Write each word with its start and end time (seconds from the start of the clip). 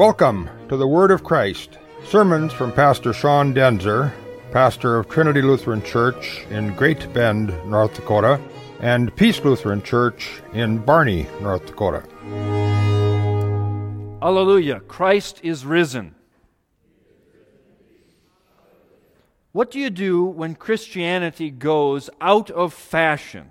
Welcome 0.00 0.48
to 0.70 0.78
the 0.78 0.88
Word 0.88 1.10
of 1.10 1.24
Christ. 1.24 1.76
Sermons 2.06 2.54
from 2.54 2.72
Pastor 2.72 3.12
Sean 3.12 3.52
Daenzer, 3.52 4.10
pastor 4.50 4.96
of 4.96 5.10
Trinity 5.10 5.42
Lutheran 5.42 5.82
Church 5.82 6.46
in 6.48 6.74
Great 6.74 7.12
Bend, 7.12 7.48
North 7.66 7.92
Dakota, 7.92 8.40
and 8.80 9.14
Peace 9.14 9.44
Lutheran 9.44 9.82
Church 9.82 10.40
in 10.54 10.78
Barney, 10.78 11.26
North 11.42 11.66
Dakota. 11.66 12.02
Hallelujah. 14.22 14.80
Christ 14.88 15.38
is 15.42 15.66
risen. 15.66 16.14
What 19.52 19.70
do 19.70 19.78
you 19.78 19.90
do 19.90 20.24
when 20.24 20.54
Christianity 20.54 21.50
goes 21.50 22.08
out 22.22 22.50
of 22.50 22.72
fashion? 22.72 23.50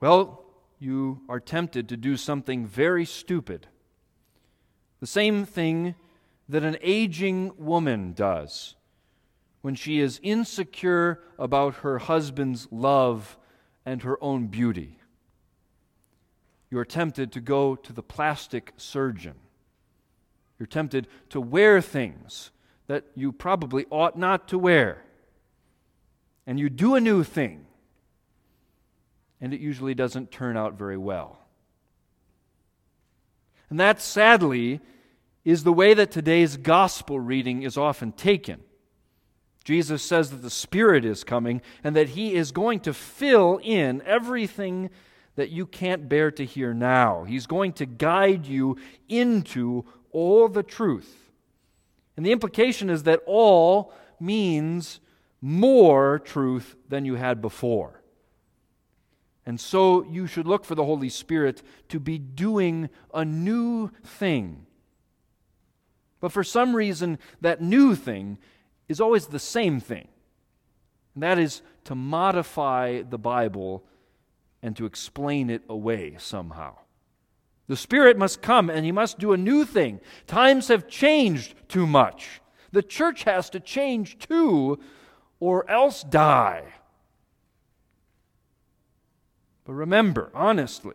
Well, 0.00 0.37
you 0.78 1.22
are 1.28 1.40
tempted 1.40 1.88
to 1.88 1.96
do 1.96 2.16
something 2.16 2.66
very 2.66 3.04
stupid. 3.04 3.66
The 5.00 5.06
same 5.06 5.44
thing 5.44 5.94
that 6.48 6.62
an 6.62 6.76
aging 6.80 7.52
woman 7.56 8.12
does 8.12 8.74
when 9.60 9.74
she 9.74 10.00
is 10.00 10.20
insecure 10.22 11.20
about 11.38 11.76
her 11.76 11.98
husband's 11.98 12.68
love 12.70 13.36
and 13.84 14.02
her 14.02 14.22
own 14.22 14.46
beauty. 14.46 14.98
You 16.70 16.78
are 16.78 16.84
tempted 16.84 17.32
to 17.32 17.40
go 17.40 17.74
to 17.76 17.92
the 17.92 18.02
plastic 18.02 18.72
surgeon. 18.76 19.34
You're 20.58 20.66
tempted 20.66 21.08
to 21.30 21.40
wear 21.40 21.80
things 21.80 22.50
that 22.86 23.04
you 23.14 23.32
probably 23.32 23.86
ought 23.90 24.18
not 24.18 24.48
to 24.48 24.58
wear. 24.58 25.04
And 26.46 26.58
you 26.58 26.68
do 26.68 26.94
a 26.94 27.00
new 27.00 27.22
thing 27.22 27.67
and 29.40 29.54
it 29.54 29.60
usually 29.60 29.94
doesn't 29.94 30.30
turn 30.30 30.56
out 30.56 30.74
very 30.74 30.96
well. 30.96 31.38
And 33.70 33.78
that, 33.78 34.00
sadly, 34.00 34.80
is 35.44 35.64
the 35.64 35.72
way 35.72 35.94
that 35.94 36.10
today's 36.10 36.56
gospel 36.56 37.20
reading 37.20 37.62
is 37.62 37.76
often 37.76 38.12
taken. 38.12 38.60
Jesus 39.64 40.02
says 40.02 40.30
that 40.30 40.42
the 40.42 40.50
Spirit 40.50 41.04
is 41.04 41.24
coming 41.24 41.60
and 41.84 41.94
that 41.94 42.10
He 42.10 42.34
is 42.34 42.52
going 42.52 42.80
to 42.80 42.94
fill 42.94 43.60
in 43.62 44.02
everything 44.06 44.90
that 45.36 45.50
you 45.50 45.66
can't 45.66 46.08
bear 46.08 46.30
to 46.32 46.44
hear 46.44 46.74
now. 46.74 47.24
He's 47.24 47.46
going 47.46 47.74
to 47.74 47.86
guide 47.86 48.46
you 48.46 48.76
into 49.08 49.84
all 50.10 50.48
the 50.48 50.62
truth. 50.62 51.30
And 52.16 52.26
the 52.26 52.32
implication 52.32 52.90
is 52.90 53.04
that 53.04 53.20
all 53.26 53.92
means 54.18 55.00
more 55.40 56.18
truth 56.18 56.74
than 56.88 57.04
you 57.04 57.14
had 57.14 57.40
before. 57.40 57.97
And 59.48 59.58
so 59.58 60.04
you 60.04 60.26
should 60.26 60.46
look 60.46 60.66
for 60.66 60.74
the 60.74 60.84
Holy 60.84 61.08
Spirit 61.08 61.62
to 61.88 61.98
be 61.98 62.18
doing 62.18 62.90
a 63.14 63.24
new 63.24 63.90
thing. 64.04 64.66
But 66.20 66.32
for 66.32 66.44
some 66.44 66.76
reason, 66.76 67.18
that 67.40 67.62
new 67.62 67.94
thing 67.94 68.36
is 68.90 69.00
always 69.00 69.28
the 69.28 69.38
same 69.38 69.80
thing. 69.80 70.08
And 71.14 71.22
that 71.22 71.38
is 71.38 71.62
to 71.84 71.94
modify 71.94 73.00
the 73.00 73.16
Bible 73.16 73.86
and 74.62 74.76
to 74.76 74.84
explain 74.84 75.48
it 75.48 75.62
away 75.66 76.16
somehow. 76.18 76.76
The 77.68 77.76
Spirit 77.76 78.18
must 78.18 78.42
come 78.42 78.68
and 78.68 78.84
He 78.84 78.92
must 78.92 79.18
do 79.18 79.32
a 79.32 79.38
new 79.38 79.64
thing. 79.64 80.00
Times 80.26 80.68
have 80.68 80.88
changed 80.88 81.54
too 81.68 81.86
much. 81.86 82.42
The 82.72 82.82
church 82.82 83.24
has 83.24 83.48
to 83.48 83.60
change 83.60 84.18
too, 84.18 84.78
or 85.40 85.66
else 85.70 86.02
die. 86.02 86.64
But 89.68 89.74
remember, 89.74 90.30
honestly, 90.32 90.94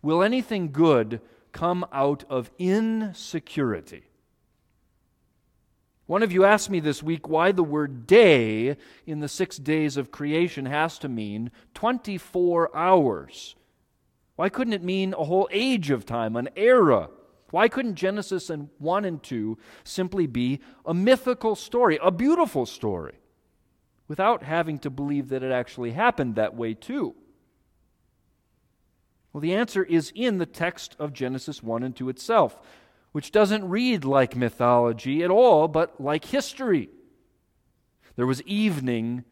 will 0.00 0.22
anything 0.22 0.70
good 0.70 1.20
come 1.50 1.84
out 1.92 2.22
of 2.30 2.48
insecurity? 2.60 4.04
One 6.06 6.22
of 6.22 6.30
you 6.30 6.44
asked 6.44 6.70
me 6.70 6.78
this 6.78 7.02
week 7.02 7.28
why 7.28 7.50
the 7.50 7.64
word 7.64 8.06
day 8.06 8.76
in 9.04 9.18
the 9.18 9.26
six 9.26 9.56
days 9.56 9.96
of 9.96 10.12
creation 10.12 10.66
has 10.66 10.96
to 11.00 11.08
mean 11.08 11.50
24 11.74 12.70
hours. 12.72 13.56
Why 14.36 14.48
couldn't 14.48 14.74
it 14.74 14.84
mean 14.84 15.12
a 15.14 15.24
whole 15.24 15.48
age 15.50 15.90
of 15.90 16.06
time, 16.06 16.36
an 16.36 16.50
era? 16.54 17.10
Why 17.50 17.66
couldn't 17.66 17.96
Genesis 17.96 18.48
and 18.48 18.68
1 18.78 19.04
and 19.04 19.20
2 19.20 19.58
simply 19.82 20.28
be 20.28 20.60
a 20.84 20.94
mythical 20.94 21.56
story, 21.56 21.98
a 22.00 22.12
beautiful 22.12 22.64
story, 22.64 23.16
without 24.06 24.44
having 24.44 24.78
to 24.78 24.88
believe 24.88 25.30
that 25.30 25.42
it 25.42 25.50
actually 25.50 25.90
happened 25.90 26.36
that 26.36 26.54
way 26.54 26.72
too? 26.72 27.16
Well, 29.36 29.42
the 29.42 29.54
answer 29.54 29.84
is 29.84 30.14
in 30.14 30.38
the 30.38 30.46
text 30.46 30.96
of 30.98 31.12
Genesis 31.12 31.62
1 31.62 31.82
and 31.82 31.94
2 31.94 32.08
itself, 32.08 32.58
which 33.12 33.32
doesn't 33.32 33.68
read 33.68 34.02
like 34.02 34.34
mythology 34.34 35.22
at 35.22 35.30
all, 35.30 35.68
but 35.68 36.00
like 36.00 36.24
history. 36.24 36.88
There 38.14 38.24
was 38.24 38.40
evening 38.44 39.24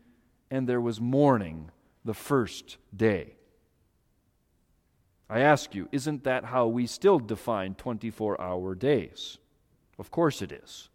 and 0.50 0.68
there 0.68 0.82
was 0.82 1.00
morning 1.00 1.70
the 2.04 2.12
first 2.12 2.76
day. 2.94 3.36
I 5.30 5.40
ask 5.40 5.74
you, 5.74 5.88
isn't 5.90 6.24
that 6.24 6.44
how 6.44 6.66
we 6.66 6.86
still 6.86 7.18
define 7.18 7.74
24 7.74 8.38
hour 8.38 8.74
days? 8.74 9.38
Of 9.98 10.10
course 10.10 10.42
it 10.42 10.52
is. 10.52 10.90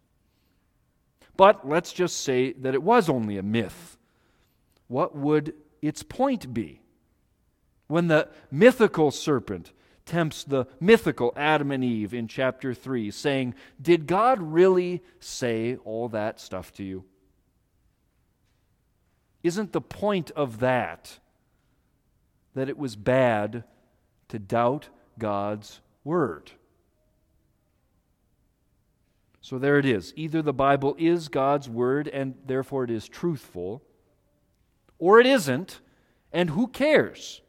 But 1.36 1.68
let's 1.68 1.92
just 1.92 2.20
say 2.20 2.52
that 2.52 2.74
it 2.74 2.82
was 2.84 3.08
only 3.08 3.38
a 3.38 3.42
myth. 3.42 3.98
What 4.86 5.16
would 5.16 5.54
its 5.82 6.04
point 6.04 6.54
be? 6.54 6.79
When 7.90 8.06
the 8.06 8.28
mythical 8.50 9.10
serpent 9.10 9.72
tempts 10.06 10.44
the 10.44 10.66
mythical 10.78 11.32
Adam 11.36 11.72
and 11.72 11.84
Eve 11.84 12.14
in 12.14 12.28
chapter 12.28 12.72
3, 12.72 13.10
saying, 13.10 13.54
Did 13.82 14.06
God 14.06 14.40
really 14.40 15.02
say 15.18 15.76
all 15.84 16.08
that 16.10 16.40
stuff 16.40 16.72
to 16.74 16.84
you? 16.84 17.04
Isn't 19.42 19.72
the 19.72 19.80
point 19.80 20.30
of 20.32 20.60
that 20.60 21.18
that 22.54 22.68
it 22.68 22.78
was 22.78 22.94
bad 22.94 23.64
to 24.28 24.38
doubt 24.38 24.88
God's 25.18 25.80
word? 26.04 26.52
So 29.40 29.58
there 29.58 29.78
it 29.78 29.86
is. 29.86 30.12
Either 30.16 30.42
the 30.42 30.52
Bible 30.52 30.94
is 30.98 31.28
God's 31.28 31.68
word 31.68 32.06
and 32.06 32.34
therefore 32.46 32.84
it 32.84 32.90
is 32.90 33.08
truthful, 33.08 33.82
or 34.98 35.18
it 35.18 35.26
isn't, 35.26 35.80
and 36.32 36.50
who 36.50 36.68
cares? 36.68 37.40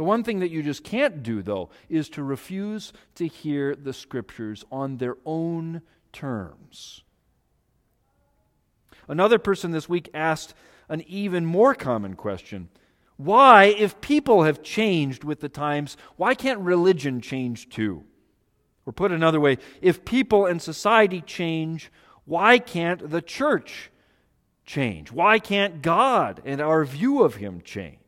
The 0.00 0.04
one 0.04 0.24
thing 0.24 0.38
that 0.38 0.50
you 0.50 0.62
just 0.62 0.82
can't 0.82 1.22
do, 1.22 1.42
though, 1.42 1.68
is 1.90 2.08
to 2.08 2.22
refuse 2.22 2.94
to 3.16 3.26
hear 3.26 3.76
the 3.76 3.92
scriptures 3.92 4.64
on 4.72 4.96
their 4.96 5.18
own 5.26 5.82
terms. 6.10 7.04
Another 9.08 9.38
person 9.38 9.72
this 9.72 9.90
week 9.90 10.08
asked 10.14 10.54
an 10.88 11.02
even 11.02 11.44
more 11.44 11.74
common 11.74 12.16
question 12.16 12.70
Why, 13.18 13.64
if 13.64 14.00
people 14.00 14.44
have 14.44 14.62
changed 14.62 15.22
with 15.22 15.40
the 15.40 15.50
times, 15.50 15.98
why 16.16 16.34
can't 16.34 16.60
religion 16.60 17.20
change 17.20 17.68
too? 17.68 18.04
Or 18.86 18.94
put 18.94 19.12
another 19.12 19.38
way, 19.38 19.58
if 19.82 20.06
people 20.06 20.46
and 20.46 20.62
society 20.62 21.20
change, 21.20 21.92
why 22.24 22.58
can't 22.58 23.10
the 23.10 23.20
church 23.20 23.90
change? 24.64 25.12
Why 25.12 25.38
can't 25.38 25.82
God 25.82 26.40
and 26.46 26.62
our 26.62 26.86
view 26.86 27.22
of 27.22 27.34
Him 27.34 27.60
change? 27.60 27.99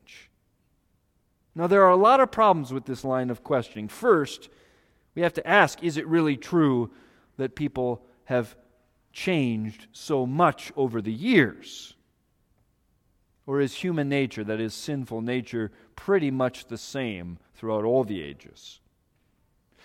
Now, 1.55 1.67
there 1.67 1.83
are 1.83 1.91
a 1.91 1.95
lot 1.95 2.19
of 2.19 2.31
problems 2.31 2.73
with 2.73 2.85
this 2.85 3.03
line 3.03 3.29
of 3.29 3.43
questioning. 3.43 3.87
First, 3.87 4.49
we 5.15 5.21
have 5.21 5.33
to 5.33 5.47
ask 5.47 5.83
is 5.83 5.97
it 5.97 6.07
really 6.07 6.37
true 6.37 6.91
that 7.37 7.55
people 7.55 8.03
have 8.25 8.55
changed 9.11 9.87
so 9.91 10.25
much 10.25 10.71
over 10.75 11.01
the 11.01 11.13
years? 11.13 11.95
Or 13.45 13.59
is 13.59 13.75
human 13.75 14.09
nature, 14.09 14.43
that 14.43 14.59
is, 14.59 14.73
sinful 14.73 15.21
nature, 15.21 15.71
pretty 15.95 16.31
much 16.31 16.65
the 16.65 16.77
same 16.77 17.37
throughout 17.53 17.83
all 17.83 18.03
the 18.03 18.21
ages? 18.21 18.79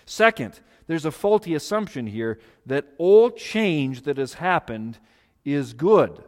Second, 0.05 0.59
there's 0.87 1.05
a 1.05 1.11
faulty 1.11 1.53
assumption 1.53 2.07
here 2.07 2.39
that 2.65 2.87
all 2.97 3.29
change 3.29 4.03
that 4.03 4.17
has 4.17 4.35
happened 4.35 4.97
is 5.45 5.73
good 5.73 6.23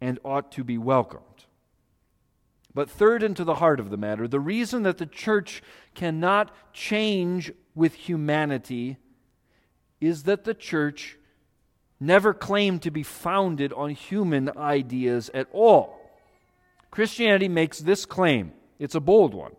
and 0.00 0.18
ought 0.24 0.50
to 0.52 0.64
be 0.64 0.76
welcomed. 0.76 1.22
But 2.76 2.90
third, 2.90 3.22
and 3.22 3.34
to 3.38 3.44
the 3.44 3.54
heart 3.54 3.80
of 3.80 3.88
the 3.88 3.96
matter, 3.96 4.28
the 4.28 4.38
reason 4.38 4.82
that 4.82 4.98
the 4.98 5.06
church 5.06 5.62
cannot 5.94 6.54
change 6.74 7.50
with 7.74 7.94
humanity 7.94 8.98
is 9.98 10.24
that 10.24 10.44
the 10.44 10.52
church 10.52 11.16
never 11.98 12.34
claimed 12.34 12.82
to 12.82 12.90
be 12.90 13.02
founded 13.02 13.72
on 13.72 13.92
human 13.92 14.54
ideas 14.58 15.30
at 15.32 15.48
all. 15.52 15.98
Christianity 16.90 17.48
makes 17.48 17.78
this 17.78 18.04
claim, 18.04 18.52
it's 18.78 18.94
a 18.94 19.00
bold 19.00 19.32
one, 19.32 19.56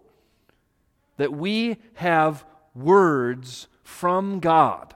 that 1.17 1.33
we 1.33 1.77
have 1.95 2.45
words 2.75 3.67
from 3.81 4.39
God. 4.39 4.93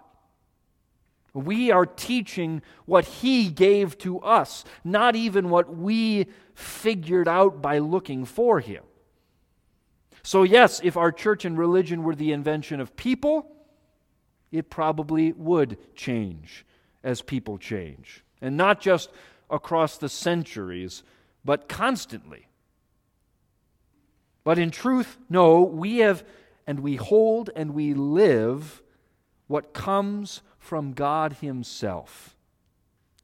We 1.34 1.72
are 1.72 1.88
teaching 1.88 2.62
what 2.86 3.06
He 3.06 3.50
gave 3.50 3.98
to 4.00 4.20
us, 4.20 4.64
not 4.84 5.16
even 5.16 5.50
what 5.50 5.76
we 5.76 6.28
figured 6.56 7.28
out 7.28 7.62
by 7.62 7.80
looking 7.80 8.26
for 8.26 8.60
Him. 8.60 8.84
So, 10.24 10.44
yes, 10.44 10.82
if 10.84 10.98
our 10.98 11.12
church 11.12 11.46
and 11.46 11.58
religion 11.58 12.04
were 12.04 12.16
the 12.16 12.32
invention 12.32 12.80
of 12.80 12.96
people, 12.96 13.52
it 14.52 14.70
probably 14.70 15.32
would 15.32 15.78
change 15.96 16.66
as 17.04 17.22
people 17.22 17.58
change. 17.58 18.24
And 18.42 18.58
not 18.58 18.82
just 18.82 19.10
across 19.50 19.98
the 19.98 20.10
centuries, 20.10 21.04
but 21.44 21.68
constantly. 21.68 22.48
But 24.44 24.60
in 24.60 24.72
truth, 24.72 25.18
no, 25.30 25.62
we 25.62 25.98
have 25.98 26.24
and 26.68 26.80
we 26.80 26.96
hold 26.96 27.50
and 27.56 27.74
we 27.74 27.94
live 27.94 28.82
what 29.48 29.74
comes 29.74 30.42
from 30.60 30.94
God 30.94 31.34
Himself. 31.42 32.36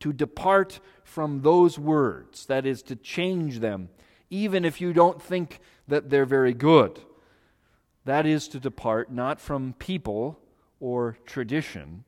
To 0.02 0.14
depart 0.14 0.80
from 1.04 1.42
those 1.42 1.80
words, 1.80 2.46
that 2.46 2.66
is, 2.66 2.84
to 2.84 2.96
change 2.96 3.60
them, 3.60 3.90
even 4.30 4.64
if 4.66 4.80
you 4.80 4.94
don't 4.94 5.22
think 5.22 5.60
that 5.88 6.10
they're 6.10 6.26
very 6.26 6.54
good. 6.54 7.00
That 8.06 8.26
is 8.26 8.48
to 8.50 8.60
depart 8.60 9.12
not 9.12 9.40
from 9.40 9.74
people 9.74 10.40
or 10.80 11.18
tradition, 11.26 12.04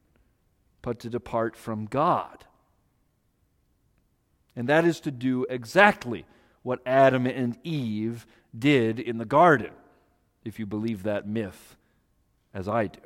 but 0.82 1.00
to 1.00 1.10
depart 1.10 1.56
from 1.56 1.86
God. 1.86 2.46
And 4.56 4.68
that 4.70 4.86
is 4.86 5.00
to 5.02 5.12
do 5.12 5.46
exactly 5.50 6.26
what 6.64 6.82
Adam 6.86 7.26
and 7.26 7.58
Eve 7.64 8.28
did 8.58 9.00
in 9.00 9.18
the 9.18 9.26
garden, 9.26 9.72
if 10.44 10.60
you 10.60 10.66
believe 10.66 11.04
that 11.04 11.28
myth 11.28 11.78
as 12.54 12.68
I 12.68 12.88
do. 12.88 13.00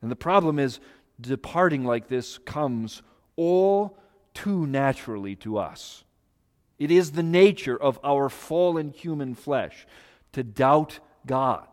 And 0.00 0.10
the 0.10 0.16
problem 0.16 0.58
is, 0.58 0.80
departing 1.20 1.84
like 1.84 2.08
this 2.08 2.38
comes 2.38 3.02
all 3.36 3.98
too 4.32 4.66
naturally 4.66 5.36
to 5.36 5.58
us. 5.58 6.04
It 6.78 6.90
is 6.90 7.12
the 7.12 7.22
nature 7.22 7.80
of 7.80 7.98
our 8.02 8.28
fallen 8.28 8.90
human 8.90 9.34
flesh 9.34 9.86
to 10.32 10.42
doubt 10.42 10.98
God. 11.26 11.66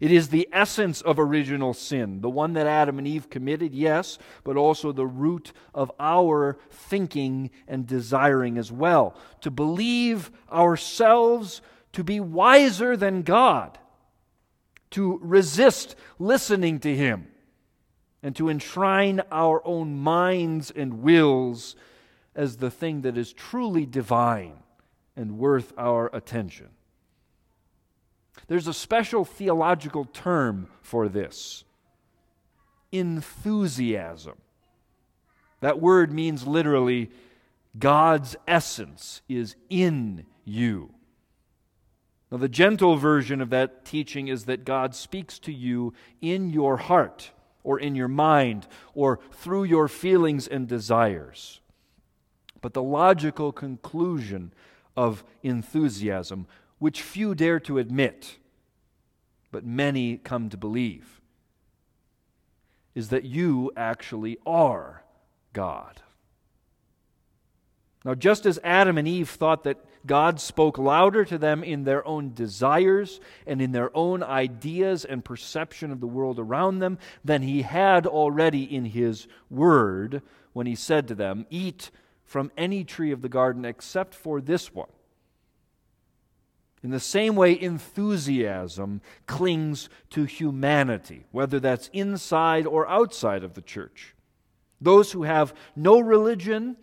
It 0.00 0.12
is 0.12 0.28
the 0.28 0.48
essence 0.52 1.00
of 1.00 1.18
original 1.18 1.72
sin, 1.72 2.20
the 2.20 2.28
one 2.28 2.52
that 2.54 2.66
Adam 2.66 2.98
and 2.98 3.08
Eve 3.08 3.30
committed, 3.30 3.74
yes, 3.74 4.18
but 4.44 4.56
also 4.56 4.92
the 4.92 5.06
root 5.06 5.52
of 5.74 5.90
our 5.98 6.58
thinking 6.70 7.50
and 7.66 7.86
desiring 7.86 8.58
as 8.58 8.70
well. 8.70 9.16
To 9.42 9.50
believe 9.50 10.30
ourselves 10.52 11.62
to 11.92 12.04
be 12.04 12.20
wiser 12.20 12.96
than 12.96 13.22
God, 13.22 13.78
to 14.90 15.18
resist 15.22 15.96
listening 16.18 16.80
to 16.80 16.94
Him, 16.94 17.28
and 18.22 18.34
to 18.36 18.48
enshrine 18.48 19.22
our 19.30 19.62
own 19.64 19.96
minds 19.98 20.70
and 20.70 21.02
wills 21.02 21.76
as 22.34 22.56
the 22.56 22.70
thing 22.70 23.02
that 23.02 23.16
is 23.16 23.32
truly 23.32 23.86
divine 23.86 24.54
and 25.16 25.38
worth 25.38 25.72
our 25.76 26.10
attention. 26.14 26.68
There's 28.46 28.68
a 28.68 28.74
special 28.74 29.24
theological 29.24 30.04
term 30.04 30.68
for 30.80 31.08
this 31.08 31.64
enthusiasm. 32.90 34.36
That 35.60 35.80
word 35.80 36.12
means 36.12 36.46
literally 36.46 37.10
God's 37.78 38.36
essence 38.46 39.20
is 39.28 39.56
in 39.68 40.24
you. 40.44 40.94
Now, 42.30 42.38
the 42.38 42.48
gentle 42.48 42.96
version 42.96 43.40
of 43.40 43.50
that 43.50 43.84
teaching 43.84 44.28
is 44.28 44.44
that 44.44 44.64
God 44.64 44.94
speaks 44.94 45.38
to 45.40 45.52
you 45.52 45.92
in 46.20 46.50
your 46.50 46.76
heart 46.76 47.32
or 47.68 47.78
in 47.78 47.94
your 47.94 48.08
mind 48.08 48.66
or 48.94 49.20
through 49.30 49.62
your 49.62 49.88
feelings 49.88 50.48
and 50.48 50.66
desires. 50.66 51.60
But 52.62 52.72
the 52.72 52.82
logical 52.82 53.52
conclusion 53.52 54.54
of 54.96 55.22
enthusiasm 55.42 56.46
which 56.78 57.02
few 57.02 57.34
dare 57.34 57.60
to 57.60 57.76
admit, 57.76 58.38
but 59.50 59.66
many 59.66 60.16
come 60.16 60.48
to 60.48 60.56
believe, 60.56 61.20
is 62.94 63.10
that 63.10 63.24
you 63.24 63.70
actually 63.76 64.38
are 64.46 65.02
God. 65.52 66.00
Now, 68.02 68.14
just 68.14 68.46
as 68.46 68.58
Adam 68.64 68.96
and 68.96 69.06
Eve 69.06 69.28
thought 69.28 69.64
that 69.64 69.84
God 70.08 70.40
spoke 70.40 70.78
louder 70.78 71.24
to 71.26 71.38
them 71.38 71.62
in 71.62 71.84
their 71.84 72.04
own 72.06 72.34
desires 72.34 73.20
and 73.46 73.62
in 73.62 73.70
their 73.70 73.96
own 73.96 74.24
ideas 74.24 75.04
and 75.04 75.24
perception 75.24 75.92
of 75.92 76.00
the 76.00 76.06
world 76.08 76.40
around 76.40 76.80
them 76.80 76.98
than 77.24 77.42
he 77.42 77.62
had 77.62 78.06
already 78.06 78.64
in 78.64 78.86
his 78.86 79.28
word 79.48 80.22
when 80.52 80.66
he 80.66 80.74
said 80.74 81.06
to 81.06 81.14
them, 81.14 81.46
Eat 81.50 81.92
from 82.24 82.50
any 82.56 82.82
tree 82.82 83.12
of 83.12 83.22
the 83.22 83.28
garden 83.28 83.64
except 83.64 84.14
for 84.14 84.40
this 84.40 84.74
one. 84.74 84.88
In 86.82 86.90
the 86.90 87.00
same 87.00 87.34
way, 87.36 87.60
enthusiasm 87.60 89.00
clings 89.26 89.88
to 90.10 90.24
humanity, 90.24 91.26
whether 91.32 91.60
that's 91.60 91.90
inside 91.92 92.66
or 92.66 92.88
outside 92.88 93.44
of 93.44 93.54
the 93.54 93.62
church. 93.62 94.14
Those 94.80 95.12
who 95.12 95.24
have 95.24 95.54
no 95.74 96.00
religion 96.00 96.76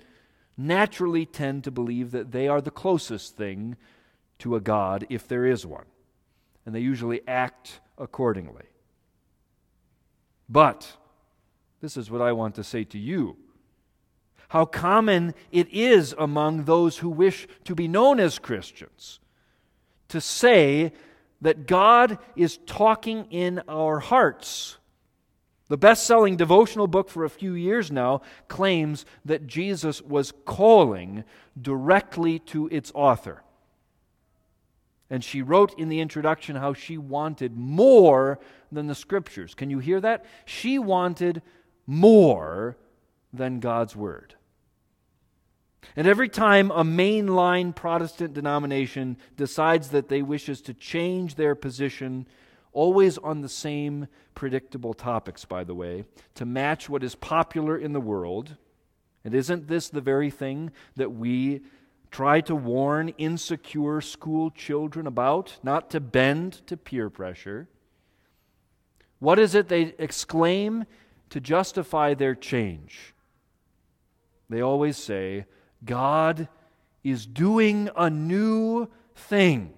naturally 0.57 1.25
tend 1.25 1.63
to 1.63 1.71
believe 1.71 2.11
that 2.11 2.31
they 2.31 2.47
are 2.47 2.61
the 2.61 2.71
closest 2.71 3.35
thing 3.35 3.75
to 4.39 4.55
a 4.55 4.61
God, 4.61 5.05
if 5.09 5.27
there 5.27 5.45
is 5.45 5.65
one, 5.65 5.85
and 6.65 6.73
they 6.73 6.79
usually 6.79 7.21
act 7.27 7.79
accordingly. 7.97 8.65
But, 10.49 10.97
this 11.81 11.97
is 11.97 12.11
what 12.11 12.21
I 12.21 12.33
want 12.33 12.55
to 12.55 12.63
say 12.63 12.83
to 12.85 12.97
you. 12.97 13.37
How 14.49 14.65
common 14.65 15.33
it 15.51 15.67
is 15.69 16.13
among 16.17 16.65
those 16.65 16.99
who 16.99 17.09
wish 17.09 17.47
to 17.63 17.75
be 17.75 17.87
known 17.87 18.19
as 18.19 18.39
Christians 18.39 19.19
to 20.09 20.21
say 20.21 20.93
that 21.41 21.67
God 21.67 22.19
is 22.35 22.59
talking 22.65 23.25
in 23.31 23.61
our 23.67 23.99
hearts. 23.99 24.77
The 25.67 25.77
best 25.77 26.05
selling 26.05 26.37
devotional 26.37 26.87
book 26.87 27.09
for 27.09 27.25
a 27.25 27.29
few 27.29 27.53
years 27.53 27.91
now 27.91 28.21
claims 28.47 29.05
that 29.23 29.47
Jesus 29.47 30.01
was 30.01 30.31
calling 30.45 31.23
directly 31.59 32.39
to 32.39 32.67
its 32.71 32.91
author. 32.93 33.41
And 35.09 35.23
she 35.23 35.41
wrote 35.41 35.77
in 35.79 35.89
the 35.89 35.99
introduction 35.99 36.55
how 36.55 36.73
she 36.73 36.97
wanted 36.97 37.55
more 37.55 38.39
than 38.71 38.87
the 38.87 38.95
scriptures. 38.95 39.55
Can 39.55 39.69
you 39.69 39.79
hear 39.79 39.99
that? 40.01 40.25
She 40.45 40.77
wanted 40.79 41.41
more 41.87 42.77
than 43.33 43.59
God's 43.59 43.95
word. 43.95 44.35
And 45.95 46.07
every 46.07 46.29
time 46.29 46.71
a 46.71 46.83
mainline 46.83 47.75
Protestant 47.75 48.33
denomination 48.33 49.17
decides 49.37 49.89
that 49.89 50.09
they 50.09 50.21
wishes 50.21 50.61
to 50.61 50.73
change 50.73 51.35
their 51.35 51.55
position, 51.55 52.27
always 52.75 53.17
on 53.17 53.41
the 53.41 53.49
same 53.49 54.07
predictable 54.35 54.93
topics, 54.93 55.45
by 55.45 55.63
the 55.63 55.73
way, 55.73 56.05
to 56.35 56.45
match 56.45 56.87
what 56.87 57.03
is 57.03 57.15
popular 57.15 57.77
in 57.77 57.93
the 57.93 58.01
world, 58.01 58.57
and 59.23 59.33
isn't 59.33 59.67
this 59.67 59.89
the 59.89 60.01
very 60.01 60.29
thing 60.29 60.71
that 60.95 61.11
we 61.13 61.61
try 62.11 62.41
to 62.41 62.55
warn 62.55 63.09
insecure 63.17 64.01
school 64.01 64.51
children 64.51 65.07
about? 65.07 65.57
Not 65.63 65.89
to 65.91 65.99
bend 65.99 66.61
to 66.67 66.77
peer 66.77 67.09
pressure. 67.09 67.67
What 69.19 69.39
is 69.39 69.55
it 69.55 69.67
they 69.67 69.95
exclaim 69.97 70.85
to 71.31 71.39
justify 71.39 72.13
their 72.13 72.35
change? 72.35 73.15
They 74.49 74.61
always 74.61 74.97
say, 74.97 75.45
God 75.83 76.47
is 77.03 77.25
doing 77.25 77.89
a 77.95 78.09
new 78.09 78.87
thing. 79.15 79.73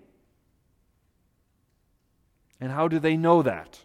And 2.60 2.72
how 2.72 2.88
do 2.88 3.00
they 3.00 3.18
know 3.18 3.42
that? 3.42 3.80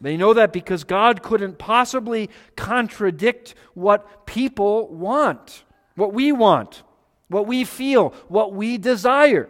They 0.00 0.16
know 0.16 0.34
that 0.34 0.52
because 0.52 0.82
God 0.82 1.22
couldn't 1.22 1.58
possibly 1.58 2.28
contradict 2.56 3.54
what 3.74 4.26
people 4.26 4.88
want, 4.88 5.62
what 5.94 6.12
we 6.12 6.32
want, 6.32 6.82
what 7.28 7.46
we 7.46 7.64
feel, 7.64 8.10
what 8.28 8.52
we 8.52 8.78
desire. 8.78 9.48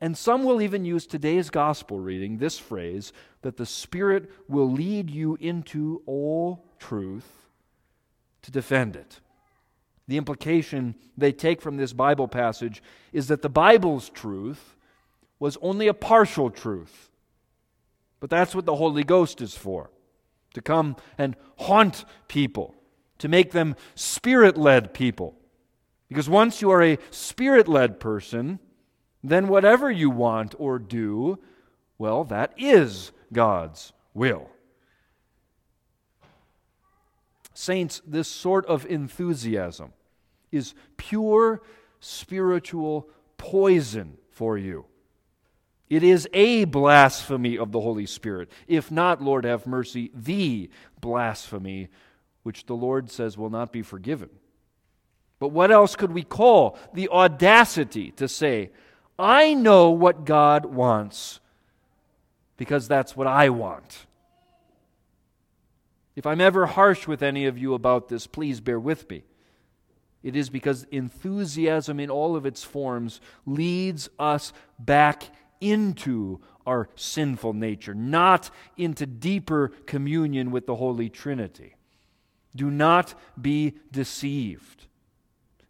And 0.00 0.16
some 0.16 0.44
will 0.44 0.62
even 0.62 0.86
use 0.86 1.06
today's 1.06 1.50
gospel 1.50 2.00
reading, 2.00 2.38
this 2.38 2.58
phrase, 2.58 3.12
that 3.42 3.58
the 3.58 3.66
Spirit 3.66 4.30
will 4.48 4.70
lead 4.70 5.10
you 5.10 5.36
into 5.40 6.02
all 6.06 6.64
truth 6.78 7.48
to 8.40 8.50
defend 8.50 8.96
it. 8.96 9.20
The 10.08 10.16
implication 10.16 10.94
they 11.18 11.32
take 11.32 11.60
from 11.60 11.76
this 11.76 11.92
Bible 11.92 12.28
passage 12.28 12.82
is 13.12 13.28
that 13.28 13.42
the 13.42 13.50
Bible's 13.50 14.08
truth 14.08 14.74
was 15.40 15.58
only 15.60 15.88
a 15.88 15.94
partial 15.94 16.50
truth. 16.50 17.10
But 18.20 18.30
that's 18.30 18.54
what 18.54 18.66
the 18.66 18.76
Holy 18.76 19.02
Ghost 19.02 19.40
is 19.40 19.56
for 19.56 19.90
to 20.54 20.60
come 20.60 20.96
and 21.16 21.36
haunt 21.58 22.04
people, 22.28 22.74
to 23.18 23.28
make 23.28 23.52
them 23.52 23.76
spirit 23.94 24.56
led 24.56 24.92
people. 24.92 25.36
Because 26.08 26.28
once 26.28 26.60
you 26.60 26.70
are 26.70 26.82
a 26.82 26.98
spirit 27.10 27.68
led 27.68 28.00
person, 28.00 28.58
then 29.22 29.48
whatever 29.48 29.90
you 29.90 30.10
want 30.10 30.54
or 30.58 30.78
do, 30.78 31.38
well, 31.98 32.24
that 32.24 32.52
is 32.56 33.12
God's 33.32 33.92
will. 34.12 34.50
Saints, 37.54 38.02
this 38.06 38.26
sort 38.26 38.66
of 38.66 38.86
enthusiasm 38.86 39.92
is 40.50 40.74
pure 40.96 41.62
spiritual 42.00 43.08
poison 43.36 44.16
for 44.30 44.58
you. 44.58 44.86
It 45.90 46.04
is 46.04 46.28
a 46.32 46.64
blasphemy 46.64 47.58
of 47.58 47.72
the 47.72 47.80
Holy 47.80 48.06
Spirit. 48.06 48.48
If 48.68 48.92
not, 48.92 49.20
Lord 49.20 49.44
have 49.44 49.66
mercy, 49.66 50.12
the 50.14 50.70
blasphemy 51.00 51.88
which 52.44 52.66
the 52.66 52.74
Lord 52.74 53.10
says 53.10 53.36
will 53.36 53.50
not 53.50 53.72
be 53.72 53.82
forgiven. 53.82 54.30
But 55.40 55.48
what 55.48 55.72
else 55.72 55.96
could 55.96 56.12
we 56.12 56.22
call 56.22 56.78
the 56.94 57.08
audacity 57.08 58.12
to 58.12 58.28
say, 58.28 58.70
I 59.18 59.52
know 59.52 59.90
what 59.90 60.24
God 60.24 60.64
wants 60.64 61.40
because 62.56 62.86
that's 62.86 63.16
what 63.16 63.26
I 63.26 63.48
want? 63.48 64.06
If 66.14 66.24
I'm 66.26 66.40
ever 66.40 66.66
harsh 66.66 67.08
with 67.08 67.22
any 67.22 67.46
of 67.46 67.58
you 67.58 67.74
about 67.74 68.08
this, 68.08 68.26
please 68.26 68.60
bear 68.60 68.78
with 68.78 69.10
me. 69.10 69.24
It 70.22 70.36
is 70.36 70.50
because 70.50 70.84
enthusiasm 70.90 71.98
in 71.98 72.10
all 72.10 72.36
of 72.36 72.44
its 72.46 72.62
forms 72.62 73.20
leads 73.46 74.08
us 74.18 74.52
back 74.78 75.24
into 75.60 76.40
our 76.66 76.88
sinful 76.94 77.52
nature, 77.52 77.94
not 77.94 78.50
into 78.76 79.06
deeper 79.06 79.68
communion 79.86 80.50
with 80.50 80.66
the 80.66 80.76
Holy 80.76 81.08
Trinity. 81.08 81.74
Do 82.54 82.70
not 82.70 83.14
be 83.40 83.74
deceived. 83.92 84.86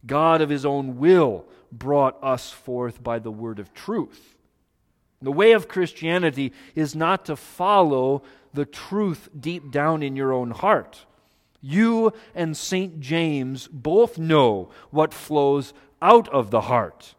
God 0.07 0.41
of 0.41 0.49
His 0.49 0.65
own 0.65 0.99
will 0.99 1.45
brought 1.71 2.23
us 2.23 2.51
forth 2.51 3.03
by 3.03 3.19
the 3.19 3.31
word 3.31 3.59
of 3.59 3.75
truth. 3.75 4.37
The 5.23 5.33
way 5.33 5.53
of 5.53 5.69
Christianity 5.69 6.53
is 6.75 6.97
not 6.97 7.27
to 7.27 7.37
follow 7.37 8.23
the 8.55 8.65
truth 8.65 9.29
deep 9.39 9.71
down 9.71 10.03
in 10.03 10.17
your 10.17 10.33
own 10.33 10.51
heart. 10.51 11.05
You 11.61 12.15
and 12.35 12.57
St. 12.57 13.01
James 13.01 13.69
both 13.69 14.19
know 14.19 14.71
what 14.91 15.13
flows 15.13 15.75
out 16.01 16.29
of 16.31 16.51
the 16.51 16.63
heart 16.63 17.15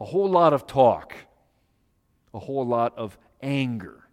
a 0.00 0.04
whole 0.06 0.28
lot 0.28 0.52
of 0.52 0.66
talk, 0.66 1.14
a 2.32 2.38
whole 2.38 2.66
lot 2.66 2.96
of 2.96 3.18
anger, 3.42 4.08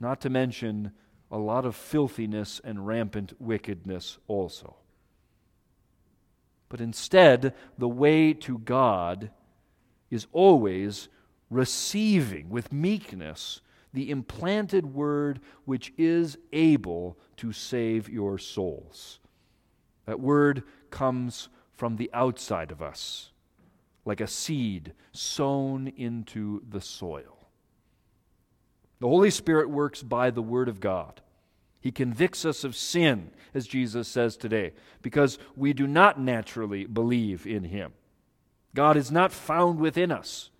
not 0.00 0.20
to 0.22 0.30
mention 0.30 0.92
a 1.30 1.38
lot 1.38 1.64
of 1.64 1.74
filthiness 1.74 2.60
and 2.62 2.86
rampant 2.86 3.32
wickedness 3.40 4.18
also. 4.28 4.76
But 6.68 6.80
instead, 6.80 7.54
the 7.76 7.88
way 7.88 8.32
to 8.34 8.58
God 8.58 9.30
is 10.10 10.26
always 10.32 11.08
receiving 11.50 12.48
with 12.48 12.72
meekness 12.72 13.60
the 13.92 14.10
implanted 14.10 14.86
word 14.94 15.40
which 15.64 15.92
is 15.98 16.38
able 16.52 17.18
to 17.36 17.52
save 17.52 18.08
your 18.08 18.38
souls. 18.38 19.20
That 20.06 20.20
word 20.20 20.62
comes 20.90 21.48
from 21.74 21.96
the 21.96 22.10
outside 22.14 22.70
of 22.70 22.80
us, 22.80 23.31
like 24.04 24.20
a 24.20 24.26
seed 24.26 24.92
sown 25.12 25.88
into 25.96 26.62
the 26.68 26.80
soil. 26.80 27.46
The 29.00 29.08
Holy 29.08 29.30
Spirit 29.30 29.68
works 29.68 30.02
by 30.02 30.30
the 30.30 30.42
Word 30.42 30.68
of 30.68 30.80
God. 30.80 31.20
He 31.80 31.90
convicts 31.90 32.44
us 32.44 32.62
of 32.62 32.76
sin, 32.76 33.32
as 33.52 33.66
Jesus 33.66 34.06
says 34.06 34.36
today, 34.36 34.72
because 35.02 35.38
we 35.56 35.72
do 35.72 35.86
not 35.86 36.20
naturally 36.20 36.86
believe 36.86 37.46
in 37.46 37.64
Him. 37.64 37.92
God 38.74 38.96
is 38.96 39.10
not 39.10 39.32
found 39.32 39.80
within 39.80 40.12
us. 40.12 40.50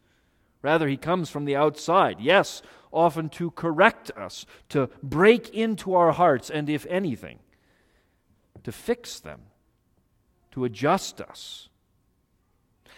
Rather, 0.61 0.89
He 0.89 0.97
comes 0.97 1.31
from 1.31 1.45
the 1.45 1.57
outside. 1.57 2.21
Yes, 2.21 2.63
often 2.91 3.29
to 3.31 3.53
correct 3.53 4.11
us, 4.17 4.45
to 4.69 4.91
break 5.03 5.49
into 5.51 5.95
our 5.95 6.13
hearts, 6.13 6.51
and 6.51 6.69
if 6.69 6.85
anything, 6.87 7.39
to 8.65 8.73
fix 8.73 9.21
them, 9.21 9.43
to 10.51 10.65
adjust 10.65 11.21
us. 11.21 11.69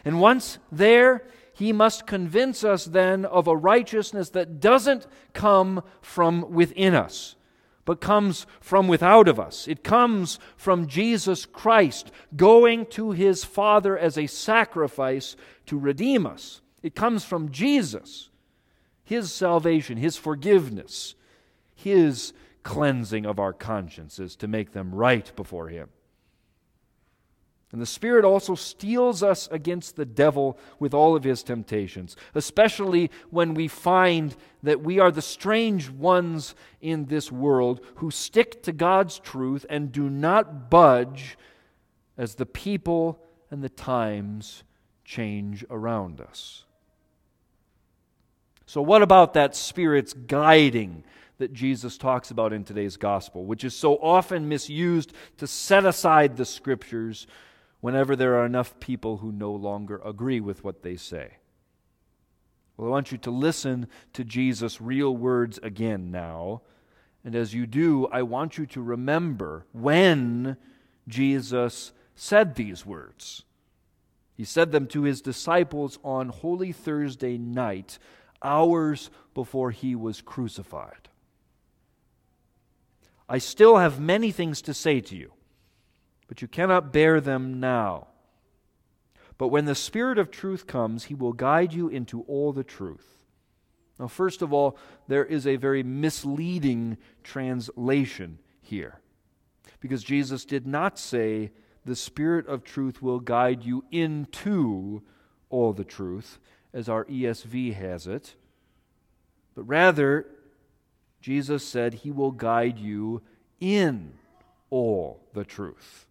And 0.04 0.20
once 0.20 0.58
there, 0.70 1.26
he 1.52 1.72
must 1.72 2.06
convince 2.06 2.64
us 2.64 2.84
then 2.84 3.24
of 3.24 3.46
a 3.46 3.56
righteousness 3.56 4.30
that 4.30 4.60
doesn't 4.60 5.06
come 5.32 5.82
from 6.02 6.50
within 6.50 6.94
us, 6.94 7.36
but 7.84 8.00
comes 8.00 8.46
from 8.60 8.88
without 8.88 9.28
of 9.28 9.38
us. 9.38 9.68
It 9.68 9.84
comes 9.84 10.38
from 10.56 10.88
Jesus 10.88 11.46
Christ 11.46 12.10
going 12.36 12.86
to 12.86 13.12
his 13.12 13.44
Father 13.44 13.96
as 13.96 14.18
a 14.18 14.26
sacrifice 14.26 15.36
to 15.66 15.78
redeem 15.78 16.26
us. 16.26 16.60
It 16.82 16.94
comes 16.94 17.24
from 17.24 17.50
Jesus, 17.50 18.30
his 19.04 19.32
salvation, 19.32 19.96
his 19.96 20.16
forgiveness, 20.16 21.14
his 21.74 22.32
cleansing 22.64 23.26
of 23.26 23.38
our 23.38 23.52
consciences 23.52 24.34
to 24.36 24.48
make 24.48 24.72
them 24.72 24.94
right 24.94 25.30
before 25.36 25.68
him. 25.68 25.88
And 27.74 27.82
the 27.82 27.86
Spirit 27.86 28.24
also 28.24 28.54
steels 28.54 29.20
us 29.20 29.48
against 29.50 29.96
the 29.96 30.04
devil 30.04 30.56
with 30.78 30.94
all 30.94 31.16
of 31.16 31.24
his 31.24 31.42
temptations, 31.42 32.14
especially 32.32 33.10
when 33.30 33.52
we 33.52 33.66
find 33.66 34.36
that 34.62 34.82
we 34.82 35.00
are 35.00 35.10
the 35.10 35.20
strange 35.20 35.90
ones 35.90 36.54
in 36.80 37.06
this 37.06 37.32
world 37.32 37.84
who 37.96 38.12
stick 38.12 38.62
to 38.62 38.72
God's 38.72 39.18
truth 39.18 39.66
and 39.68 39.90
do 39.90 40.08
not 40.08 40.70
budge 40.70 41.36
as 42.16 42.36
the 42.36 42.46
people 42.46 43.20
and 43.50 43.60
the 43.60 43.68
times 43.68 44.62
change 45.04 45.64
around 45.68 46.20
us. 46.20 46.62
So, 48.66 48.82
what 48.82 49.02
about 49.02 49.34
that 49.34 49.56
Spirit's 49.56 50.12
guiding 50.12 51.02
that 51.38 51.52
Jesus 51.52 51.98
talks 51.98 52.30
about 52.30 52.52
in 52.52 52.62
today's 52.62 52.96
gospel, 52.96 53.44
which 53.44 53.64
is 53.64 53.74
so 53.74 53.96
often 53.96 54.48
misused 54.48 55.12
to 55.38 55.48
set 55.48 55.84
aside 55.84 56.36
the 56.36 56.44
Scriptures? 56.44 57.26
Whenever 57.84 58.16
there 58.16 58.34
are 58.36 58.46
enough 58.46 58.80
people 58.80 59.18
who 59.18 59.30
no 59.30 59.52
longer 59.52 60.00
agree 60.06 60.40
with 60.40 60.64
what 60.64 60.82
they 60.82 60.96
say. 60.96 61.34
Well, 62.78 62.88
I 62.88 62.90
want 62.90 63.12
you 63.12 63.18
to 63.18 63.30
listen 63.30 63.88
to 64.14 64.24
Jesus' 64.24 64.80
real 64.80 65.14
words 65.14 65.60
again 65.62 66.10
now. 66.10 66.62
And 67.26 67.36
as 67.36 67.52
you 67.52 67.66
do, 67.66 68.06
I 68.06 68.22
want 68.22 68.56
you 68.56 68.64
to 68.64 68.80
remember 68.80 69.66
when 69.72 70.56
Jesus 71.08 71.92
said 72.14 72.54
these 72.54 72.86
words. 72.86 73.42
He 74.34 74.44
said 74.44 74.72
them 74.72 74.86
to 74.86 75.02
his 75.02 75.20
disciples 75.20 75.98
on 76.02 76.30
Holy 76.30 76.72
Thursday 76.72 77.36
night, 77.36 77.98
hours 78.42 79.10
before 79.34 79.72
he 79.72 79.94
was 79.94 80.22
crucified. 80.22 81.10
I 83.28 83.36
still 83.36 83.76
have 83.76 84.00
many 84.00 84.30
things 84.30 84.62
to 84.62 84.72
say 84.72 85.02
to 85.02 85.14
you 85.14 85.32
but 86.28 86.42
you 86.42 86.48
cannot 86.48 86.92
bear 86.92 87.20
them 87.20 87.60
now. 87.60 88.08
But 89.36 89.48
when 89.48 89.64
the 89.64 89.74
Spirit 89.74 90.18
of 90.18 90.30
truth 90.30 90.66
comes, 90.66 91.04
he 91.04 91.14
will 91.14 91.32
guide 91.32 91.72
you 91.72 91.88
into 91.88 92.22
all 92.22 92.52
the 92.52 92.64
truth. 92.64 93.06
Now, 93.98 94.08
first 94.08 94.42
of 94.42 94.52
all, 94.52 94.76
there 95.08 95.24
is 95.24 95.46
a 95.46 95.56
very 95.56 95.82
misleading 95.82 96.96
translation 97.22 98.38
here. 98.60 99.00
Because 99.80 100.02
Jesus 100.02 100.44
did 100.44 100.66
not 100.66 100.98
say, 100.98 101.50
the 101.84 101.96
Spirit 101.96 102.46
of 102.46 102.64
truth 102.64 103.02
will 103.02 103.20
guide 103.20 103.62
you 103.62 103.84
into 103.90 105.02
all 105.50 105.72
the 105.72 105.84
truth, 105.84 106.38
as 106.72 106.88
our 106.88 107.04
ESV 107.04 107.74
has 107.74 108.06
it. 108.06 108.34
But 109.54 109.64
rather, 109.64 110.26
Jesus 111.20 111.64
said, 111.64 111.94
He 111.94 112.10
will 112.10 112.32
guide 112.32 112.78
you 112.78 113.22
in 113.60 114.14
all 114.70 115.20
the 115.32 115.44
truth. 115.44 116.06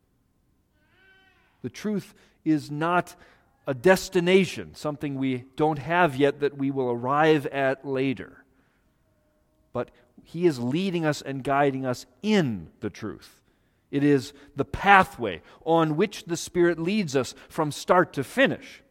The 1.63 1.69
truth 1.69 2.13
is 2.45 2.69
not 2.69 3.15
a 3.65 3.73
destination, 3.73 4.75
something 4.75 5.15
we 5.15 5.45
don't 5.55 5.79
have 5.79 6.15
yet 6.15 6.41
that 6.41 6.57
we 6.57 6.69
will 6.69 6.91
arrive 6.91 7.45
at 7.47 7.85
later. 7.85 8.43
But 9.71 9.89
He 10.23 10.45
is 10.45 10.59
leading 10.59 11.05
us 11.05 11.21
and 11.21 11.43
guiding 11.43 11.85
us 11.85 12.05
in 12.21 12.67
the 12.81 12.89
truth. 12.89 13.41
It 13.89 14.03
is 14.03 14.33
the 14.55 14.65
pathway 14.65 15.41
on 15.65 15.95
which 15.95 16.25
the 16.25 16.37
Spirit 16.37 16.79
leads 16.79 17.15
us 17.15 17.33
from 17.47 17.71
start 17.71 18.13
to 18.13 18.23
finish. 18.23 18.81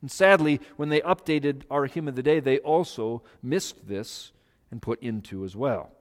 And 0.00 0.10
sadly, 0.10 0.60
when 0.76 0.88
they 0.88 1.00
updated 1.02 1.62
our 1.70 1.86
hymn 1.86 2.08
of 2.08 2.16
the 2.16 2.22
day, 2.22 2.40
they 2.40 2.58
also 2.58 3.22
missed 3.42 3.86
this 3.86 4.32
and 4.70 4.82
put 4.82 5.00
into 5.02 5.44
as 5.44 5.54
well. 5.54 5.92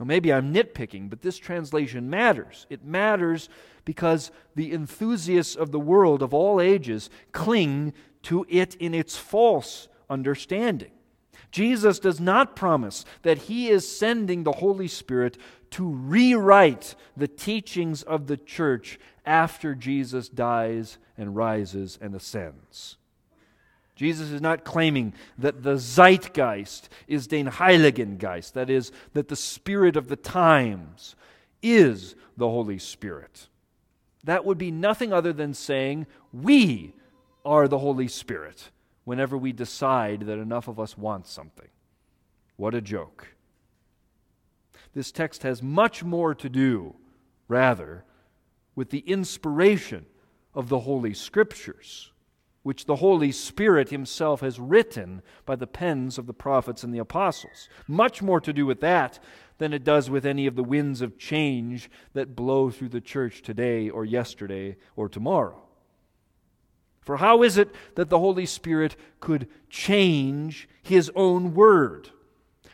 Well, 0.00 0.06
maybe 0.06 0.32
I'm 0.32 0.54
nitpicking, 0.54 1.10
but 1.10 1.20
this 1.20 1.36
translation 1.36 2.08
matters. 2.08 2.66
It 2.70 2.82
matters 2.82 3.50
because 3.84 4.30
the 4.54 4.72
enthusiasts 4.72 5.54
of 5.54 5.72
the 5.72 5.78
world 5.78 6.22
of 6.22 6.32
all 6.32 6.58
ages 6.58 7.10
cling 7.32 7.92
to 8.22 8.46
it 8.48 8.74
in 8.76 8.94
its 8.94 9.18
false 9.18 9.88
understanding. 10.08 10.92
Jesus 11.50 11.98
does 11.98 12.18
not 12.18 12.56
promise 12.56 13.04
that 13.24 13.36
he 13.36 13.68
is 13.68 13.94
sending 13.94 14.42
the 14.42 14.52
Holy 14.52 14.88
Spirit 14.88 15.36
to 15.72 15.86
rewrite 15.86 16.94
the 17.14 17.28
teachings 17.28 18.02
of 18.02 18.26
the 18.26 18.38
church 18.38 18.98
after 19.26 19.74
Jesus 19.74 20.30
dies 20.30 20.96
and 21.18 21.36
rises 21.36 21.98
and 22.00 22.14
ascends. 22.14 22.96
Jesus 24.00 24.30
is 24.30 24.40
not 24.40 24.64
claiming 24.64 25.12
that 25.36 25.62
the 25.62 25.76
Zeitgeist 25.76 26.88
is 27.06 27.26
den 27.26 27.48
Heiligen 27.48 28.16
Geist, 28.16 28.54
that 28.54 28.70
is, 28.70 28.92
that 29.12 29.28
the 29.28 29.36
Spirit 29.36 29.94
of 29.94 30.08
the 30.08 30.16
times 30.16 31.16
is 31.62 32.14
the 32.34 32.48
Holy 32.48 32.78
Spirit. 32.78 33.48
that 34.24 34.46
would 34.46 34.56
be 34.56 34.70
nothing 34.70 35.12
other 35.12 35.34
than 35.34 35.52
saying, 35.52 36.06
We 36.32 36.94
are 37.44 37.68
the 37.68 37.76
Holy 37.76 38.08
Spirit 38.08 38.70
whenever 39.04 39.36
we 39.36 39.52
decide 39.52 40.20
that 40.20 40.38
enough 40.38 40.66
of 40.66 40.80
us 40.80 40.96
want 40.96 41.26
something. 41.26 41.68
What 42.56 42.74
a 42.74 42.80
joke. 42.80 43.34
This 44.94 45.12
text 45.12 45.42
has 45.42 45.62
much 45.62 46.02
more 46.02 46.34
to 46.36 46.48
do, 46.48 46.96
rather, 47.48 48.04
with 48.74 48.88
the 48.88 49.00
inspiration 49.00 50.06
of 50.54 50.70
the 50.70 50.78
Holy 50.78 51.12
Scriptures, 51.12 52.12
which 52.62 52.84
the 52.84 52.96
Holy 52.96 53.32
Spirit 53.32 53.88
Himself 53.88 54.40
has 54.40 54.60
written 54.60 55.22
by 55.46 55.56
the 55.56 55.66
pens 55.66 56.18
of 56.18 56.26
the 56.26 56.34
prophets 56.34 56.84
and 56.84 56.92
the 56.92 56.98
apostles. 56.98 57.68
Much 57.88 58.20
more 58.20 58.40
to 58.40 58.52
do 58.52 58.66
with 58.66 58.80
that 58.80 59.18
than 59.58 59.72
it 59.72 59.84
does 59.84 60.10
with 60.10 60.26
any 60.26 60.46
of 60.46 60.56
the 60.56 60.64
winds 60.64 61.00
of 61.00 61.18
change 61.18 61.90
that 62.12 62.36
blow 62.36 62.70
through 62.70 62.88
the 62.88 63.00
church 63.00 63.42
today 63.42 63.88
or 63.88 64.04
yesterday 64.04 64.76
or 64.96 65.08
tomorrow. 65.08 65.62
For 67.00 67.16
how 67.16 67.42
is 67.42 67.56
it 67.56 67.74
that 67.94 68.10
the 68.10 68.18
Holy 68.18 68.46
Spirit 68.46 68.94
could 69.20 69.48
change 69.68 70.68
His 70.82 71.10
own 71.14 71.54
word? 71.54 72.10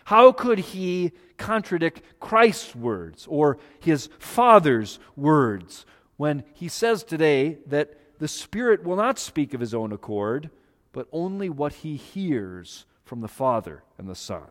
How 0.06 0.32
could 0.32 0.58
He 0.58 1.12
contradict 1.36 2.02
Christ's 2.20 2.74
words 2.74 3.26
or 3.28 3.58
His 3.80 4.08
Father's 4.18 4.98
words 5.14 5.86
when 6.16 6.44
He 6.54 6.68
says 6.68 7.04
today 7.04 7.58
that 7.66 7.98
the 8.18 8.28
Spirit 8.28 8.84
will 8.84 8.96
not 8.96 9.18
speak 9.18 9.54
of 9.54 9.60
His 9.60 9.74
own 9.74 9.92
accord, 9.92 10.50
but 10.92 11.08
only 11.12 11.48
what 11.48 11.74
He 11.74 11.96
hears 11.96 12.86
from 13.04 13.20
the 13.20 13.28
Father 13.28 13.82
and 13.98 14.08
the 14.08 14.14
Son? 14.14 14.48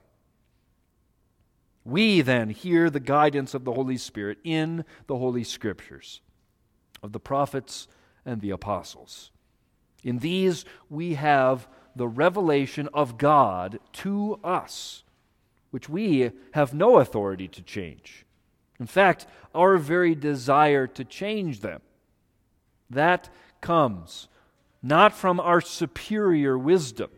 We 1.84 2.22
then 2.22 2.50
hear 2.50 2.90
the 2.90 3.00
guidance 3.00 3.54
of 3.54 3.64
the 3.64 3.74
Holy 3.74 3.98
Spirit 3.98 4.40
in 4.44 4.86
the 5.08 5.18
Holy 5.18 5.44
Scriptures, 5.44 6.22
of 7.04 7.12
the 7.12 7.20
prophets 7.20 7.88
and 8.26 8.42
the 8.42 8.50
apostles. 8.50 9.32
In 10.04 10.20
these, 10.20 10.66
we 10.90 11.14
have 11.14 11.68
the 11.96 12.08
revelation 12.08 12.90
of 12.94 13.18
God 13.18 13.80
to 13.94 14.40
us, 14.44 15.04
which 15.72 15.88
we 15.88 16.32
have 16.52 16.74
no 16.74 16.98
authority 16.98 17.48
to 17.50 17.62
change. 17.62 18.26
In 18.80 18.88
fact, 18.88 19.28
our 19.54 19.78
very 19.78 20.16
desire 20.16 20.88
to 20.88 21.04
change 21.04 21.62
them, 21.62 21.82
that 22.90 23.30
comes 23.62 24.28
not 24.86 25.14
from 25.14 25.40
our 25.40 25.62
superior 25.62 26.58
wisdom, 26.58 27.10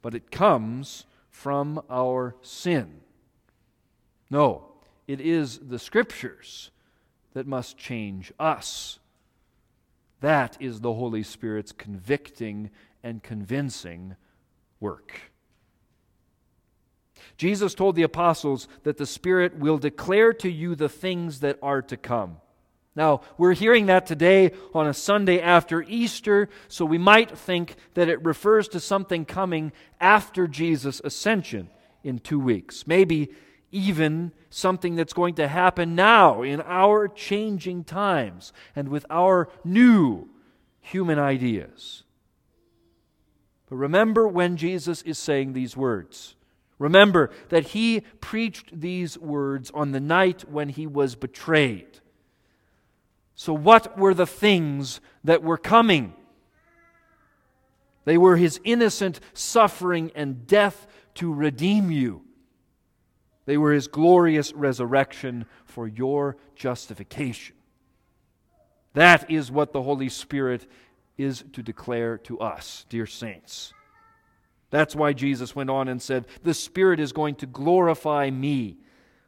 but 0.00 0.14
it 0.14 0.30
comes 0.30 1.04
from 1.30 1.82
our 1.90 2.34
sin. 2.40 3.00
No, 4.30 4.64
it 5.06 5.20
is 5.20 5.58
the 5.58 5.78
Scriptures 5.78 6.70
that 7.34 7.46
must 7.46 7.76
change 7.76 8.32
us. 8.38 8.98
That 10.20 10.56
is 10.60 10.80
the 10.80 10.94
Holy 10.94 11.22
Spirit's 11.22 11.72
convicting 11.72 12.70
and 13.02 13.22
convincing 13.22 14.16
work. 14.80 15.32
Jesus 17.36 17.74
told 17.74 17.96
the 17.96 18.02
apostles 18.02 18.66
that 18.84 18.96
the 18.96 19.04
Spirit 19.04 19.58
will 19.58 19.78
declare 19.78 20.32
to 20.34 20.50
you 20.50 20.74
the 20.74 20.88
things 20.88 21.40
that 21.40 21.58
are 21.62 21.82
to 21.82 21.98
come. 21.98 22.38
Now, 22.94 23.22
we're 23.38 23.54
hearing 23.54 23.86
that 23.86 24.06
today 24.06 24.52
on 24.74 24.86
a 24.86 24.92
Sunday 24.92 25.40
after 25.40 25.82
Easter, 25.82 26.50
so 26.68 26.84
we 26.84 26.98
might 26.98 27.36
think 27.36 27.76
that 27.94 28.08
it 28.08 28.22
refers 28.22 28.68
to 28.68 28.80
something 28.80 29.24
coming 29.24 29.72
after 29.98 30.46
Jesus' 30.46 31.00
ascension 31.02 31.70
in 32.04 32.18
two 32.18 32.38
weeks. 32.38 32.86
Maybe 32.86 33.30
even 33.70 34.32
something 34.50 34.94
that's 34.94 35.14
going 35.14 35.34
to 35.36 35.48
happen 35.48 35.94
now 35.94 36.42
in 36.42 36.60
our 36.60 37.08
changing 37.08 37.84
times 37.84 38.52
and 38.76 38.88
with 38.88 39.06
our 39.08 39.48
new 39.64 40.28
human 40.80 41.18
ideas. 41.18 42.02
But 43.70 43.76
remember 43.76 44.28
when 44.28 44.58
Jesus 44.58 45.00
is 45.00 45.18
saying 45.18 45.54
these 45.54 45.74
words. 45.74 46.34
Remember 46.78 47.30
that 47.48 47.68
he 47.68 48.00
preached 48.20 48.78
these 48.78 49.16
words 49.16 49.70
on 49.72 49.92
the 49.92 50.00
night 50.00 50.44
when 50.50 50.68
he 50.68 50.86
was 50.86 51.14
betrayed. 51.14 52.00
So, 53.34 53.52
what 53.52 53.98
were 53.98 54.14
the 54.14 54.26
things 54.26 55.00
that 55.24 55.42
were 55.42 55.58
coming? 55.58 56.14
They 58.04 58.18
were 58.18 58.36
his 58.36 58.60
innocent 58.64 59.20
suffering 59.32 60.10
and 60.14 60.46
death 60.46 60.86
to 61.14 61.32
redeem 61.32 61.90
you. 61.90 62.22
They 63.44 63.56
were 63.56 63.72
his 63.72 63.88
glorious 63.88 64.52
resurrection 64.52 65.46
for 65.64 65.86
your 65.88 66.36
justification. 66.54 67.56
That 68.94 69.30
is 69.30 69.50
what 69.50 69.72
the 69.72 69.82
Holy 69.82 70.08
Spirit 70.08 70.66
is 71.16 71.44
to 71.52 71.62
declare 71.62 72.18
to 72.18 72.40
us, 72.40 72.86
dear 72.88 73.06
saints. 73.06 73.72
That's 74.70 74.96
why 74.96 75.12
Jesus 75.12 75.54
went 75.54 75.70
on 75.70 75.88
and 75.88 76.00
said, 76.00 76.26
The 76.42 76.54
Spirit 76.54 77.00
is 77.00 77.12
going 77.12 77.36
to 77.36 77.46
glorify 77.46 78.30
me, 78.30 78.78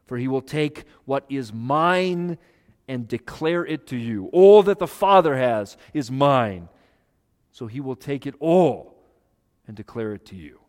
for 0.07 0.17
he 0.17 0.29
will 0.29 0.43
take 0.43 0.85
what 1.05 1.25
is 1.29 1.53
mine 1.53 2.38
and 2.87 3.09
declare 3.09 3.64
it 3.64 3.87
to 3.88 3.97
you. 3.97 4.29
All 4.33 4.62
that 4.64 4.79
the 4.79 4.87
Father 4.87 5.37
has 5.37 5.77
is 5.92 6.11
mine. 6.11 6.68
So 7.53 7.66
he 7.66 7.81
will 7.81 7.97
take 7.97 8.27
it 8.27 8.35
all 8.40 8.97
and 9.66 9.77
declare 9.77 10.12
it 10.14 10.27
to 10.27 10.37
you. 10.37 10.61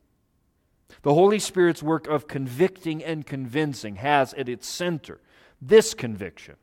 The 1.01 1.13
Holy 1.13 1.39
Spirit's 1.39 1.83
work 1.83 2.07
of 2.07 2.27
convicting 2.27 3.03
and 3.03 3.25
convincing 3.25 3.95
has 3.95 4.33
at 4.35 4.49
its 4.49 4.67
center 4.67 5.19
this 5.61 5.93
conviction 5.93 6.55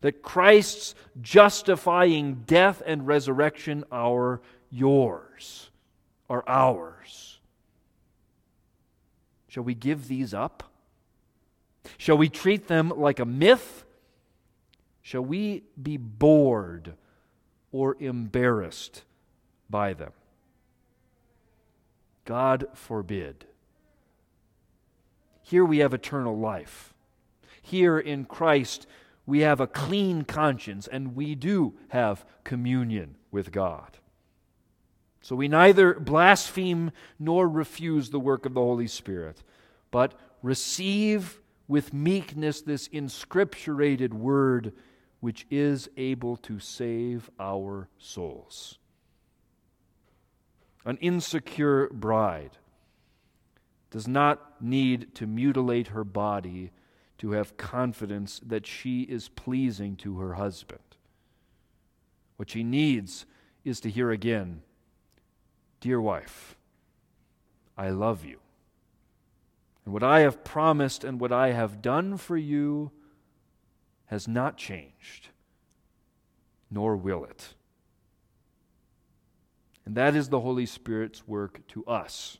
that 0.00 0.22
Christ's 0.22 0.94
justifying 1.20 2.44
death 2.46 2.82
and 2.84 3.06
resurrection 3.06 3.84
are 3.90 4.40
yours, 4.70 5.70
are 6.28 6.44
ours. 6.46 7.40
Shall 9.48 9.62
we 9.64 9.74
give 9.74 10.08
these 10.08 10.34
up? 10.34 10.62
Shall 11.96 12.18
we 12.18 12.28
treat 12.28 12.68
them 12.68 12.92
like 12.94 13.18
a 13.18 13.24
myth? 13.24 13.84
Shall 15.08 15.24
we 15.24 15.62
be 15.82 15.96
bored 15.96 16.92
or 17.72 17.96
embarrassed 17.98 19.04
by 19.70 19.94
them? 19.94 20.12
God 22.26 22.66
forbid. 22.74 23.46
Here 25.40 25.64
we 25.64 25.78
have 25.78 25.94
eternal 25.94 26.36
life. 26.36 26.92
Here 27.62 27.98
in 27.98 28.26
Christ, 28.26 28.86
we 29.24 29.38
have 29.40 29.60
a 29.60 29.66
clean 29.66 30.24
conscience 30.24 30.86
and 30.86 31.16
we 31.16 31.34
do 31.34 31.72
have 31.88 32.26
communion 32.44 33.16
with 33.30 33.50
God. 33.50 33.96
So 35.22 35.34
we 35.34 35.48
neither 35.48 35.94
blaspheme 35.94 36.90
nor 37.18 37.48
refuse 37.48 38.10
the 38.10 38.20
work 38.20 38.44
of 38.44 38.52
the 38.52 38.60
Holy 38.60 38.86
Spirit, 38.86 39.42
but 39.90 40.12
receive 40.42 41.40
with 41.66 41.94
meekness 41.94 42.60
this 42.60 42.88
inscripturated 42.88 44.12
word 44.12 44.74
which 45.20 45.46
is 45.50 45.88
able 45.96 46.36
to 46.36 46.58
save 46.58 47.30
our 47.38 47.88
souls 47.98 48.78
an 50.88 50.96
insecure 51.02 51.86
bride 51.88 52.56
does 53.90 54.08
not 54.08 54.62
need 54.62 55.14
to 55.14 55.26
mutilate 55.26 55.88
her 55.88 56.02
body 56.02 56.70
to 57.18 57.32
have 57.32 57.58
confidence 57.58 58.40
that 58.46 58.66
she 58.66 59.02
is 59.02 59.28
pleasing 59.28 59.96
to 59.96 60.18
her 60.18 60.34
husband. 60.34 60.80
What 62.36 62.48
she 62.48 62.62
needs 62.62 63.26
is 63.66 63.80
to 63.80 63.90
hear 63.90 64.10
again, 64.10 64.62
Dear 65.80 66.00
wife, 66.00 66.56
I 67.76 67.90
love 67.90 68.24
you. 68.24 68.38
And 69.84 69.92
what 69.92 70.02
I 70.02 70.20
have 70.20 70.42
promised 70.42 71.04
and 71.04 71.20
what 71.20 71.32
I 71.32 71.52
have 71.52 71.82
done 71.82 72.16
for 72.16 72.36
you 72.38 72.92
has 74.08 74.26
not 74.26 74.56
changed, 74.56 75.28
nor 76.70 76.96
will 76.96 77.24
it. 77.24 77.54
And 79.86 79.94
that 79.94 80.14
is 80.14 80.28
the 80.28 80.40
Holy 80.40 80.66
Spirit's 80.66 81.26
work 81.26 81.66
to 81.68 81.84
us, 81.86 82.38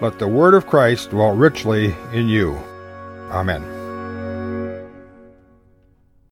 Let 0.00 0.18
the 0.18 0.28
word 0.28 0.54
of 0.54 0.66
Christ 0.66 1.10
dwell 1.10 1.36
richly 1.36 1.94
in 2.12 2.28
you. 2.28 2.58
Amen. 3.30 3.79